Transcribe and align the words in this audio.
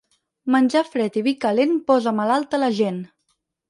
Menjar 0.55 0.83
fred 0.93 1.21
i 1.23 1.23
vi 1.29 1.35
calent 1.47 1.79
posa 1.93 2.17
malalta 2.25 2.65
la 2.67 2.75
gent. 2.83 3.03